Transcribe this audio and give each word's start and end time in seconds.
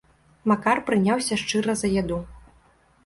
Макар 0.51 0.81
прыняўся 0.87 1.39
шчыра 1.41 1.77
за 1.83 1.93
яду. 2.01 2.19